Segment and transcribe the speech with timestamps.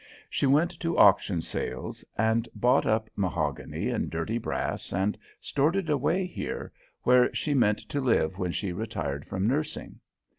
[0.31, 5.91] She went to auction sales and bought up mahogany and dirty brass and stored it
[5.91, 6.71] away here,
[7.03, 9.99] where she meant to live when she retired from nursing.